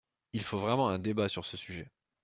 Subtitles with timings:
[0.33, 1.91] Il faut vraiment un débat sur ce sujet.